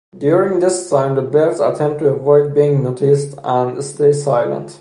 During 0.17 0.61
this 0.61 0.89
time, 0.89 1.13
the 1.13 1.21
birds 1.21 1.59
attempt 1.59 1.99
to 1.99 2.07
avoid 2.07 2.55
being 2.55 2.81
noticed 2.83 3.37
and 3.43 3.83
stay 3.83 4.11
silent. 4.13 4.79